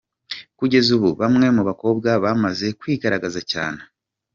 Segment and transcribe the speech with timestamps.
[0.57, 3.81] Kugeza ubu bamwe mu bakobwa bamaze kwigaragaza cyane.